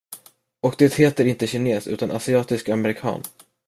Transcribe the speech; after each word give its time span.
Och 0.61 0.75
det 0.77 0.93
heter 0.93 1.25
inte 1.25 1.47
kines, 1.47 1.87
utan 1.87 2.11
asiatisk 2.11 2.69
amerikan. 2.69 3.23